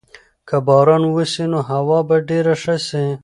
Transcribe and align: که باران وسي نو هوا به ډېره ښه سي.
که 0.47 0.57
باران 0.67 1.03
وسي 1.13 1.45
نو 1.51 1.59
هوا 1.69 1.99
به 2.07 2.17
ډېره 2.29 2.53
ښه 2.61 2.75
سي. 2.87 3.05